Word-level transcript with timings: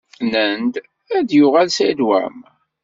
Nnan-d 0.25 0.75
ad 1.17 1.27
yuɣal 1.37 1.69
Saɛid 1.71 1.99
Waɛmaṛ. 2.07 2.55